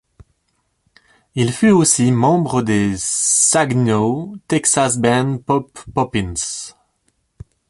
Il 1.35 1.51
fut 1.53 1.69
aussi 1.69 2.11
membre 2.11 2.63
des 2.63 2.95
Saginaw, 2.97 4.35
Texas 4.47 4.97
band 4.97 5.37
Pop 5.37 5.71
Poppins. 5.93 6.73